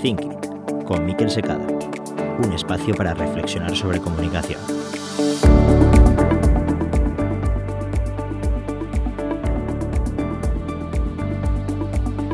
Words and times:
Thinking, 0.00 0.34
con 0.84 1.04
Miquel 1.04 1.30
Secada, 1.30 1.66
un 2.42 2.52
espacio 2.52 2.94
para 2.94 3.14
reflexionar 3.14 3.74
sobre 3.76 4.00
comunicación. 4.00 4.60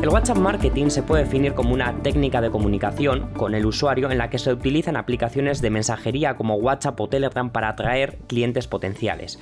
El 0.05 0.09
WhatsApp 0.09 0.37
Marketing 0.37 0.89
se 0.89 1.01
puede 1.01 1.23
definir 1.23 1.55
como 1.55 1.73
una 1.73 2.03
técnica 2.03 2.39
de 2.39 2.51
comunicación 2.51 3.31
con 3.33 3.55
el 3.55 3.65
usuario 3.65 4.11
en 4.11 4.19
la 4.19 4.29
que 4.29 4.37
se 4.37 4.53
utilizan 4.53 4.97
aplicaciones 4.97 5.61
de 5.61 5.71
mensajería 5.71 6.37
como 6.37 6.57
WhatsApp 6.57 7.01
o 7.01 7.09
Telegram 7.09 7.49
para 7.49 7.69
atraer 7.69 8.19
clientes 8.27 8.67
potenciales. 8.67 9.39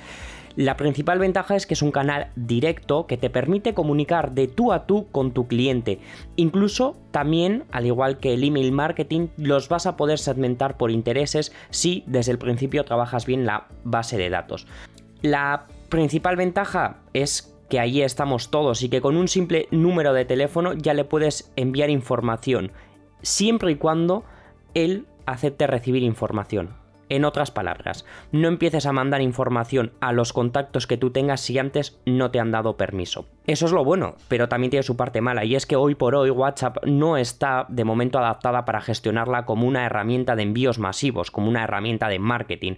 La 0.56 0.76
principal 0.76 1.18
ventaja 1.18 1.56
es 1.56 1.66
que 1.66 1.74
es 1.74 1.82
un 1.82 1.90
canal 1.90 2.28
directo 2.36 3.08
que 3.08 3.16
te 3.16 3.28
permite 3.28 3.74
comunicar 3.74 4.32
de 4.32 4.46
tú 4.46 4.72
a 4.72 4.86
tú 4.86 5.08
con 5.10 5.32
tu 5.32 5.48
cliente. 5.48 5.98
Incluso 6.36 6.96
también, 7.10 7.64
al 7.72 7.86
igual 7.86 8.18
que 8.18 8.34
el 8.34 8.44
email 8.44 8.70
marketing, 8.70 9.28
los 9.36 9.68
vas 9.68 9.86
a 9.86 9.96
poder 9.96 10.18
segmentar 10.20 10.76
por 10.76 10.92
intereses 10.92 11.52
si 11.70 12.04
desde 12.06 12.30
el 12.30 12.38
principio 12.38 12.84
trabajas 12.84 13.26
bien 13.26 13.46
la 13.46 13.66
base 13.82 14.16
de 14.16 14.30
datos. 14.30 14.68
La 15.22 15.66
principal 15.88 16.36
ventaja 16.36 16.98
es 17.14 17.56
que 17.68 17.80
allí 17.80 18.02
estamos 18.02 18.50
todos 18.50 18.82
y 18.82 18.88
que 18.88 19.00
con 19.00 19.16
un 19.16 19.26
simple 19.26 19.66
número 19.72 20.12
de 20.12 20.24
teléfono 20.24 20.74
ya 20.74 20.94
le 20.94 21.04
puedes 21.04 21.50
enviar 21.56 21.90
información, 21.90 22.70
siempre 23.22 23.72
y 23.72 23.76
cuando 23.76 24.22
él 24.74 25.06
acepte 25.26 25.66
recibir 25.66 26.04
información. 26.04 26.83
En 27.08 27.24
otras 27.24 27.50
palabras, 27.50 28.04
no 28.32 28.48
empieces 28.48 28.86
a 28.86 28.92
mandar 28.92 29.20
información 29.20 29.92
a 30.00 30.12
los 30.12 30.32
contactos 30.32 30.86
que 30.86 30.96
tú 30.96 31.10
tengas 31.10 31.40
si 31.40 31.58
antes 31.58 31.98
no 32.06 32.30
te 32.30 32.40
han 32.40 32.50
dado 32.50 32.76
permiso. 32.76 33.26
Eso 33.46 33.66
es 33.66 33.72
lo 33.72 33.84
bueno, 33.84 34.16
pero 34.28 34.48
también 34.48 34.70
tiene 34.70 34.82
su 34.82 34.96
parte 34.96 35.20
mala, 35.20 35.44
y 35.44 35.54
es 35.54 35.66
que 35.66 35.76
hoy 35.76 35.94
por 35.94 36.14
hoy 36.14 36.30
WhatsApp 36.30 36.84
no 36.86 37.16
está 37.16 37.66
de 37.68 37.84
momento 37.84 38.18
adaptada 38.18 38.64
para 38.64 38.80
gestionarla 38.80 39.44
como 39.44 39.66
una 39.66 39.84
herramienta 39.84 40.34
de 40.34 40.44
envíos 40.44 40.78
masivos, 40.78 41.30
como 41.30 41.48
una 41.48 41.64
herramienta 41.64 42.08
de 42.08 42.18
marketing, 42.18 42.74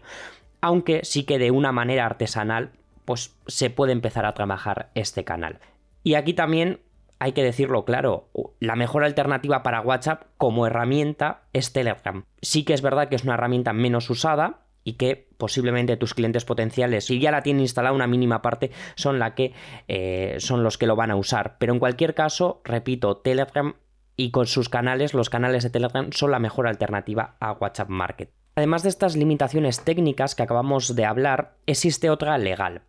aunque 0.61 1.00
sí 1.05 1.25
que 1.25 1.39
de 1.39 1.50
una 1.50 1.70
manera 1.70 2.06
artesanal, 2.06 2.70
pues 3.05 3.37
se 3.47 3.70
puede 3.70 3.93
empezar 3.93 4.27
a 4.27 4.34
trabajar 4.34 4.91
este 4.95 5.22
canal. 5.25 5.61
Y 6.03 6.15
aquí 6.15 6.34
también 6.34 6.81
hay 7.19 7.33
que 7.33 7.42
decirlo 7.42 7.84
claro, 7.84 8.28
la 8.61 8.77
mejor 8.77 9.05
alternativa 9.05 9.62
para 9.62 9.81
WhatsApp 9.81 10.25
como 10.36 10.67
herramienta 10.67 11.42
es 11.53 11.72
Telegram. 11.72 12.25
Sí 12.42 12.64
que 12.64 12.75
es 12.75 12.83
verdad 12.83 13.09
que 13.09 13.17
es 13.17 13.25
una 13.25 13.34
herramienta 13.34 13.72
menos 13.72 14.11
usada 14.11 14.67
y 14.84 14.95
que 14.95 15.28
posiblemente 15.37 15.97
tus 15.97 16.14
clientes 16.14 16.44
potenciales, 16.44 17.06
si 17.06 17.19
ya 17.19 17.33
la 17.33 17.42
tienen 17.42 17.62
instalada 17.62 17.94
una 17.94 18.06
mínima 18.06 18.41
parte, 18.41 18.70
son, 18.94 19.19
la 19.19 19.34
que, 19.34 19.53
eh, 19.89 20.37
son 20.39 20.62
los 20.62 20.78
que 20.78 20.87
lo 20.87 20.94
van 20.94 21.11
a 21.11 21.17
usar. 21.17 21.56
Pero 21.59 21.72
en 21.72 21.81
cualquier 21.81 22.14
caso, 22.14 22.61
repito, 22.64 23.17
Telegram 23.17 23.75
y 24.17 24.31
con 24.31 24.47
sus 24.47 24.69
canales, 24.69 25.12
los 25.12 25.28
canales 25.28 25.64
de 25.64 25.70
Telegram 25.70 26.12
son 26.12 26.31
la 26.31 26.39
mejor 26.39 26.69
alternativa 26.69 27.37
a 27.41 27.53
WhatsApp 27.53 27.89
Market. 27.89 28.31
Además 28.59 28.83
de 28.83 28.89
estas 28.89 29.17
limitaciones 29.17 29.85
técnicas 29.85 30.35
que 30.35 30.43
acabamos 30.43 30.97
de 30.97 31.05
hablar, 31.05 31.57
existe 31.67 32.09
otra 32.09 32.39
legal, 32.39 32.81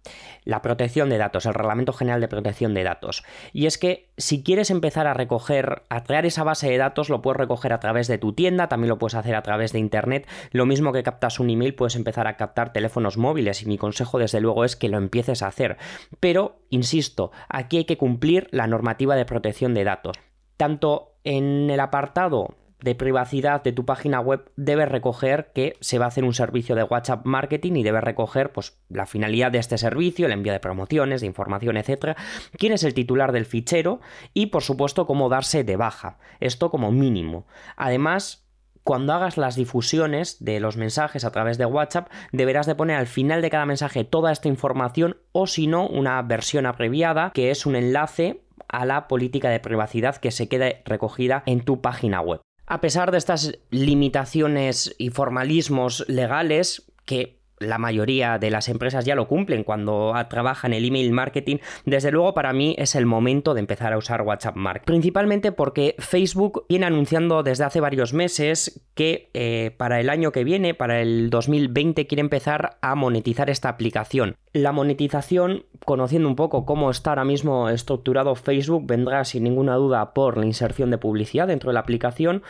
la 0.46 0.62
protección 0.62 1.10
de 1.10 1.18
datos, 1.18 1.46
el 1.46 1.54
Reglamento 1.54 1.92
General 1.92 2.22
de 2.22 2.30
Protección 2.30 2.74
de 2.74 2.86
Datos. 2.86 3.26
Y 3.52 3.66
es 3.66 3.78
que 3.78 4.10
si 4.16 4.44
quieres 4.44 4.72
empezar 4.72 5.08
a 5.08 5.14
recoger, 5.14 5.84
a 5.90 6.06
crear 6.06 6.26
esa 6.26 6.46
base 6.46 6.70
de 6.70 6.78
datos, 6.78 7.10
lo 7.10 7.22
puedes 7.22 7.36
recoger 7.36 7.74
a 7.74 7.82
través 7.82 8.08
de 8.08 8.18
tu 8.18 8.32
tienda, 8.32 8.70
también 8.70 8.88
lo 8.88 8.98
puedes 8.98 9.16
hacer 9.16 9.36
a 9.36 9.42
través 9.42 9.74
de 9.74 9.80
Internet. 9.80 10.26
Lo 10.54 10.66
mismo 10.66 10.94
que 10.94 11.04
captas 11.04 11.38
un 11.38 11.50
email, 11.50 11.76
puedes 11.76 11.98
empezar 11.98 12.28
a 12.28 12.38
captar 12.38 12.72
teléfonos 12.72 13.18
móviles 13.18 13.62
y 13.62 13.66
mi 13.66 13.78
consejo 13.78 14.20
desde 14.20 14.40
luego 14.40 14.64
es 14.64 14.78
que 14.78 14.88
lo 14.88 14.98
empieces 14.98 15.42
a 15.42 15.48
hacer. 15.48 15.76
Pero, 16.22 16.62
insisto, 16.70 17.34
aquí 17.50 17.76
hay 17.76 17.86
que 17.86 17.98
cumplir 17.98 18.48
la 18.52 18.68
normativa 18.68 19.18
de 19.18 19.26
protección 19.26 19.74
de 19.74 19.84
datos. 19.84 20.16
Tanto 20.56 21.18
en 21.26 21.70
el 21.70 21.82
apartado 21.82 22.56
de 22.82 22.96
privacidad 22.96 23.64
de 23.64 23.72
tu 23.72 23.86
página 23.86 24.20
web 24.20 24.52
debes 24.56 24.90
recoger 24.90 25.52
que 25.54 25.76
se 25.80 25.98
va 25.98 26.06
a 26.06 26.08
hacer 26.10 26.24
un 26.24 26.34
servicio 26.34 26.76
de 26.76 26.84
WhatsApp 26.84 27.26
marketing 27.26 27.74
y 27.74 27.84
debes 27.84 28.04
recoger 28.04 28.52
pues, 28.52 28.78
la 28.90 29.06
finalidad 29.06 29.52
de 29.52 29.60
este 29.60 29.78
servicio, 29.78 30.26
el 30.26 30.32
envío 30.32 30.54
de 30.54 30.60
promociones, 30.60 31.22
de 31.22 31.28
información, 31.28 31.78
etcétera, 31.78 32.16
quién 32.58 32.74
es 32.74 32.84
el 32.84 32.94
titular 32.94 33.32
del 33.32 33.46
fichero 33.46 34.00
y 34.34 34.48
por 34.48 34.64
supuesto 34.64 35.08
cómo 35.08 35.30
darse 35.30 35.64
de 35.64 35.76
baja. 35.76 36.20
Esto 36.40 36.70
como 36.70 36.92
mínimo. 36.92 37.48
Además, 37.76 38.48
cuando 38.84 39.12
hagas 39.12 39.38
las 39.38 39.56
difusiones 39.56 40.38
de 40.40 40.60
los 40.60 40.78
mensajes 40.78 41.26
a 41.26 41.32
través 41.32 41.58
de 41.58 41.66
WhatsApp, 41.66 42.10
deberás 42.32 42.68
de 42.68 42.76
poner 42.76 42.96
al 42.96 43.08
final 43.08 43.42
de 43.42 43.50
cada 43.50 43.66
mensaje 43.66 44.06
toda 44.06 44.32
esta 44.32 44.48
información 44.48 45.18
o 45.34 45.46
si 45.46 45.68
no, 45.68 45.88
una 45.88 46.22
versión 46.22 46.66
abreviada 46.66 47.32
que 47.34 47.52
es 47.52 47.66
un 47.66 47.76
enlace 47.76 48.44
a 48.70 48.86
la 48.86 49.08
política 49.08 49.50
de 49.50 49.60
privacidad 49.60 50.16
que 50.16 50.32
se 50.32 50.48
quede 50.48 50.84
recogida 50.86 51.44
en 51.46 51.62
tu 51.62 51.82
página 51.82 52.22
web. 52.22 52.40
A 52.68 52.82
pesar 52.82 53.12
de 53.12 53.18
estas 53.18 53.58
limitaciones 53.70 54.94
y 54.98 55.10
formalismos 55.10 56.04
legales 56.10 56.84
que 57.06 57.40
la 57.60 57.78
mayoría 57.78 58.38
de 58.38 58.52
las 58.52 58.70
empresas 58.70 59.06
ya 59.06 59.16
lo 59.16 59.28
cumplen 59.28 59.64
cuando 59.64 60.14
trabajan 60.30 60.74
el 60.74 60.86
email 60.86 61.12
marketing, 61.12 61.58
desde 61.86 62.12
luego 62.12 62.34
para 62.34 62.54
mí 62.54 62.76
es 62.78 62.96
el 62.96 63.06
momento 63.06 63.54
de 63.54 63.62
empezar 63.62 63.94
a 63.94 63.98
usar 63.98 64.22
WhatsApp 64.22 64.56
Marketing. 64.56 64.86
Principalmente 64.86 65.52
porque 65.52 65.96
Facebook 66.00 66.66
viene 66.70 66.86
anunciando 66.86 67.44
desde 67.44 67.64
hace 67.64 67.80
varios 67.80 68.14
meses 68.14 68.82
que 68.94 69.30
eh, 69.34 69.72
para 69.78 70.00
el 70.00 70.10
año 70.10 70.32
que 70.32 70.44
viene, 70.44 70.74
para 70.74 71.02
el 71.02 71.30
2020, 71.30 72.08
quiere 72.08 72.22
empezar 72.22 72.78
a 72.82 72.96
monetizar 72.96 73.50
esta 73.50 73.70
aplicación. 73.70 74.36
La 74.54 74.72
monetización, 74.72 75.66
conociendo 75.86 76.28
un 76.28 76.36
poco 76.36 76.66
cómo 76.66 76.90
está 76.90 77.12
ahora 77.12 77.26
mismo 77.26 77.70
estructurado 77.70 78.36
Facebook, 78.36 78.86
vendrá 78.86 79.24
sin 79.24 79.44
ninguna 79.44 79.76
duda 79.76 80.14
por 80.14 80.38
la 80.38 80.46
inserción 80.46 80.90
de 80.92 80.98
publicidad 80.98 81.48
dentro 81.48 81.70
de 81.70 81.76
la 81.76 81.82
aplicación, 81.82 82.44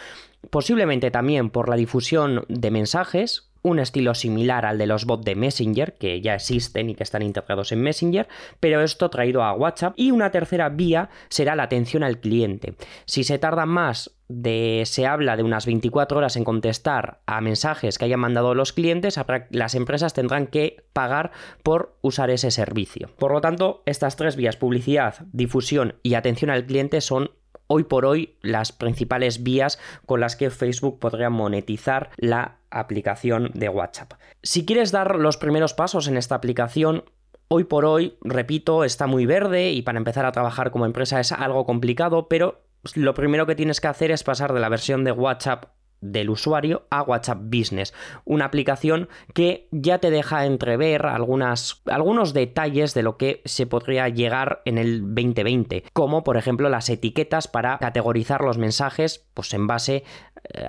posiblemente 0.49 1.11
también 1.11 1.49
por 1.49 1.69
la 1.69 1.75
difusión 1.75 2.45
de 2.47 2.71
mensajes, 2.71 3.49
un 3.67 3.79
estilo 3.79 4.13
similar 4.15 4.65
al 4.65 4.77
de 4.77 4.87
los 4.87 5.05
bots 5.05 5.25
de 5.25 5.35
Messenger, 5.35 5.93
que 5.97 6.21
ya 6.21 6.35
existen 6.35 6.89
y 6.89 6.95
que 6.95 7.03
están 7.03 7.21
integrados 7.21 7.71
en 7.71 7.81
Messenger, 7.81 8.27
pero 8.59 8.81
esto 8.81 9.09
traído 9.09 9.43
a 9.43 9.53
WhatsApp. 9.53 9.93
Y 9.95 10.11
una 10.11 10.31
tercera 10.31 10.69
vía 10.69 11.09
será 11.29 11.55
la 11.55 11.63
atención 11.63 12.03
al 12.03 12.19
cliente. 12.19 12.75
Si 13.05 13.23
se 13.23 13.39
tarda 13.39 13.65
más 13.65 14.17
de 14.29 14.83
se 14.85 15.05
habla 15.05 15.37
de 15.37 15.43
unas 15.43 15.65
24 15.65 16.17
horas 16.17 16.35
en 16.35 16.43
contestar 16.43 17.21
a 17.25 17.39
mensajes 17.39 17.97
que 17.97 18.05
hayan 18.05 18.19
mandado 18.19 18.53
los 18.55 18.73
clientes, 18.73 19.19
las 19.51 19.75
empresas 19.75 20.13
tendrán 20.13 20.47
que 20.47 20.83
pagar 20.91 21.31
por 21.63 21.97
usar 22.01 22.29
ese 22.29 22.51
servicio. 22.51 23.09
Por 23.17 23.31
lo 23.31 23.41
tanto, 23.41 23.83
estas 23.85 24.17
tres 24.17 24.35
vías, 24.35 24.57
publicidad, 24.57 25.25
difusión 25.31 25.95
y 26.03 26.15
atención 26.15 26.51
al 26.51 26.65
cliente, 26.65 26.99
son 26.99 27.31
hoy 27.67 27.83
por 27.83 28.05
hoy 28.05 28.35
las 28.41 28.71
principales 28.71 29.43
vías 29.43 29.79
con 30.05 30.19
las 30.19 30.35
que 30.35 30.49
Facebook 30.49 30.99
podría 30.99 31.29
monetizar 31.29 32.09
la 32.17 32.56
aplicación 32.69 33.51
de 33.53 33.69
WhatsApp. 33.69 34.13
Si 34.43 34.65
quieres 34.65 34.91
dar 34.91 35.15
los 35.15 35.37
primeros 35.37 35.73
pasos 35.73 36.07
en 36.07 36.17
esta 36.17 36.35
aplicación, 36.35 37.03
Hoy 37.49 37.63
por 37.63 37.85
hoy, 37.85 38.17
repito, 38.21 38.83
está 38.83 39.07
muy 39.07 39.25
verde 39.25 39.71
y 39.71 39.81
para 39.81 39.97
empezar 39.97 40.25
a 40.25 40.33
trabajar 40.33 40.69
como 40.69 40.85
empresa 40.85 41.21
es 41.21 41.31
algo 41.31 41.65
complicado, 41.65 42.27
pero 42.27 42.65
lo 42.93 43.13
primero 43.13 43.45
que 43.45 43.55
tienes 43.55 43.79
que 43.79 43.87
hacer 43.87 44.11
es 44.11 44.23
pasar 44.23 44.53
de 44.53 44.59
la 44.59 44.67
versión 44.67 45.05
de 45.05 45.13
WhatsApp 45.13 45.67
del 46.01 46.29
usuario 46.29 46.85
a 46.89 47.01
WhatsApp 47.01 47.39
Business, 47.43 47.93
una 48.23 48.45
aplicación 48.45 49.09
que 49.33 49.67
ya 49.71 49.97
te 49.99 50.11
deja 50.11 50.45
entrever 50.45 51.05
algunas, 51.05 51.81
algunos 51.85 52.33
detalles 52.33 52.93
de 52.93 53.03
lo 53.03 53.17
que 53.17 53.41
se 53.45 53.65
podría 53.65 54.07
llegar 54.09 54.61
en 54.65 54.77
el 54.77 55.01
2020, 55.01 55.85
como 55.93 56.23
por 56.23 56.37
ejemplo 56.37 56.69
las 56.69 56.89
etiquetas 56.89 57.47
para 57.47 57.77
categorizar 57.79 58.41
los 58.41 58.57
mensajes 58.57 59.25
pues 59.33 59.53
en 59.53 59.67
base 59.67 60.03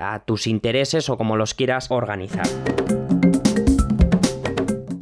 a 0.00 0.20
tus 0.24 0.46
intereses 0.46 1.08
o 1.08 1.16
como 1.16 1.36
los 1.36 1.54
quieras 1.54 1.90
organizar. 1.90 2.46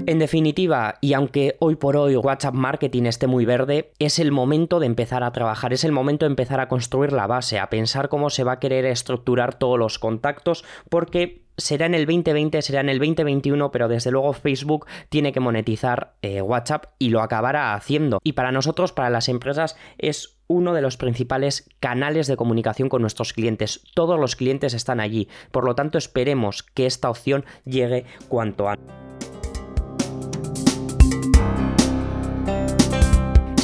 En 0.06 0.20
definitiva, 0.20 0.98
y 1.00 1.14
aunque 1.14 1.56
hoy 1.59 1.75
por 1.75 1.97
hoy 1.97 2.14
WhatsApp 2.14 2.54
Marketing 2.54 3.04
esté 3.04 3.26
muy 3.26 3.44
verde, 3.44 3.91
es 3.98 4.20
el 4.20 4.31
momento 4.31 4.78
de 4.78 4.87
empezar 4.87 5.25
a 5.25 5.32
trabajar, 5.32 5.72
es 5.72 5.82
el 5.82 5.91
momento 5.91 6.26
de 6.26 6.31
empezar 6.31 6.60
a 6.60 6.69
construir 6.69 7.12
la 7.12 7.26
base, 7.26 7.59
a 7.59 7.70
pensar 7.70 8.08
cómo 8.08 8.31
se 8.31 8.44
va 8.44 8.52
a 8.52 8.58
querer 8.61 8.84
estructurar 8.84 9.58
todos 9.58 9.81
los 9.81 9.99
contactos, 9.99 10.64
porque 10.88 11.43
será 11.56 11.87
en 11.87 11.94
el 11.94 12.06
2020, 12.06 12.62
será 12.62 12.81
en 12.81 12.88
el 12.88 12.99
2021, 13.00 13.72
pero 13.72 13.88
desde 13.88 14.12
luego 14.12 14.32
Facebook 14.32 14.87
tiene 15.08 15.32
que 15.32 15.40
monetizar 15.40 16.14
eh, 16.22 16.40
WhatsApp 16.40 16.87
y 17.00 17.08
lo 17.08 17.20
acabará 17.20 17.75
haciendo. 17.75 18.20
Y 18.22 18.34
para 18.34 18.52
nosotros, 18.52 18.93
para 18.93 19.11
las 19.11 19.29
empresas, 19.29 19.76
es 19.99 20.36
uno 20.48 20.75
de 20.75 20.82
los 20.82 20.96
principales 20.96 21.69
canales 21.81 22.26
de 22.26 22.37
comunicación 22.37 22.88
con 22.88 23.02
nuestros 23.02 23.32
clientes. 23.32 23.82
Todos 23.94 24.19
los 24.19 24.37
clientes 24.37 24.75
están 24.75 25.00
allí, 25.00 25.28
por 25.50 25.64
lo 25.64 25.75
tanto 25.75 25.98
esperemos 25.98 26.62
que 26.62 26.87
esta 26.87 27.10
opción 27.10 27.44
llegue 27.64 28.04
cuanto 28.28 28.69
antes. 28.69 29.06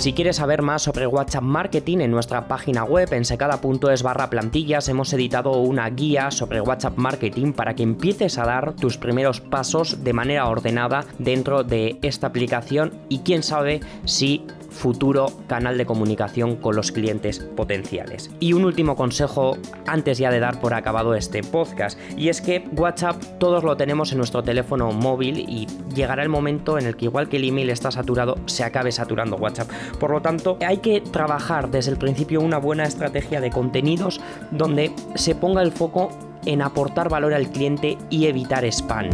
Si 0.03 0.15
quieres 0.15 0.35
saber 0.35 0.63
más 0.63 0.83
sobre 0.83 1.07
WhatsApp 1.07 1.45
Marketing, 1.45 1.99
en 1.99 2.11
nuestra 2.11 2.49
página 2.49 2.83
web 2.83 3.13
en 3.13 3.25
secada.es 3.25 4.03
barra 4.03 4.31
plantillas 4.31 4.89
hemos 4.89 5.13
editado 5.13 5.53
una 5.53 5.89
guía 5.91 6.33
sobre 6.33 6.61
WhatsApp 6.61 6.99
Marketing 6.99 7.53
para 7.53 7.77
que 7.77 7.85
empieces 7.85 8.37
a 8.37 8.45
dar 8.45 8.75
tus 8.75 8.99
primeros 8.99 9.41
pasos 9.41 10.03
de 10.03 10.13
manera 10.13 10.49
ordenada 10.49 11.05
dentro 11.21 11.63
de 11.63 12.01
esta 12.03 12.27
aplicación 12.27 12.93
y 13.09 13.21
quién 13.21 13.45
sabe 13.45 13.79
si 14.05 14.45
futuro 14.73 15.27
canal 15.47 15.79
de 15.79 15.87
comunicación 15.87 16.57
con 16.57 16.75
los 16.75 16.91
clientes 16.91 17.39
potenciales. 17.39 18.31
Y 18.41 18.55
un 18.55 18.65
último 18.65 18.97
consejo 18.97 19.57
antes 19.87 20.19
ya 20.19 20.31
de 20.31 20.41
dar 20.41 20.61
por 20.61 20.75
acabado 20.75 21.15
este 21.15 21.43
podcast, 21.43 21.99
y 22.17 22.29
es 22.29 22.41
que 22.41 22.65
WhatsApp 22.73 23.23
todos 23.39 23.63
lo 23.63 23.77
tenemos 23.77 24.13
en 24.13 24.19
nuestro 24.19 24.43
teléfono 24.43 24.93
móvil 24.93 25.39
y 25.39 25.67
llegará 25.95 26.23
el 26.23 26.29
momento 26.29 26.79
en 26.79 26.87
el 26.87 26.97
que 26.97 27.05
igual 27.05 27.29
que 27.29 27.37
el 27.37 27.45
email 27.45 27.71
está 27.71 27.91
saturado, 27.91 28.37
se 28.47 28.65
acabe 28.65 28.93
saturando 28.93 29.37
WhatsApp. 29.37 29.71
Por 30.01 30.11
lo 30.11 30.23
tanto, 30.23 30.59
hay 30.67 30.79
que 30.79 31.01
trabajar 31.01 31.71
desde 31.71 31.91
el 31.91 31.99
principio 31.99 32.41
una 32.41 32.59
buena 32.59 32.85
estrategia 32.85 33.41
de 33.41 33.51
contenidos 33.51 34.21
donde 34.51 34.93
se 35.15 35.35
ponga 35.35 35.63
el 35.63 35.73
foco 35.73 36.11
en 36.47 36.63
aportar 36.63 37.09
valor 37.09 37.35
al 37.35 37.51
cliente 37.51 37.99
y 38.11 38.27
evitar 38.27 38.65
spam. 38.65 39.11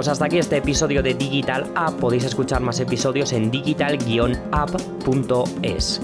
Pues 0.00 0.08
hasta 0.08 0.24
aquí 0.24 0.38
este 0.38 0.56
episodio 0.56 1.02
de 1.02 1.12
Digital 1.12 1.70
App. 1.74 2.00
Podéis 2.00 2.24
escuchar 2.24 2.62
más 2.62 2.80
episodios 2.80 3.34
en 3.34 3.50
digital-app.es. 3.50 6.00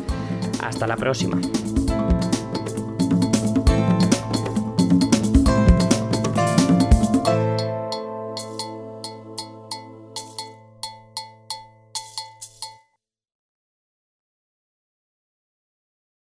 Hasta 0.62 0.86
la 0.86 0.96
próxima. 0.96 1.40